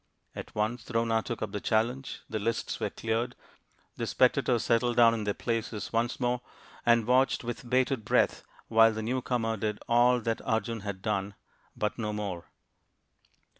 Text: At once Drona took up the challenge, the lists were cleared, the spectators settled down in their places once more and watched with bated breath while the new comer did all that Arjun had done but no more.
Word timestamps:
At 0.35 0.55
once 0.55 0.83
Drona 0.83 1.21
took 1.21 1.43
up 1.43 1.51
the 1.51 1.61
challenge, 1.61 2.21
the 2.27 2.39
lists 2.39 2.79
were 2.79 2.89
cleared, 2.89 3.35
the 3.97 4.07
spectators 4.07 4.63
settled 4.63 4.97
down 4.97 5.13
in 5.13 5.25
their 5.25 5.35
places 5.35 5.93
once 5.93 6.19
more 6.19 6.41
and 6.83 7.05
watched 7.05 7.43
with 7.43 7.69
bated 7.69 8.03
breath 8.03 8.41
while 8.67 8.93
the 8.93 9.03
new 9.03 9.21
comer 9.21 9.57
did 9.57 9.77
all 9.87 10.19
that 10.21 10.41
Arjun 10.41 10.79
had 10.79 11.03
done 11.03 11.35
but 11.77 11.99
no 11.99 12.13
more. 12.13 12.45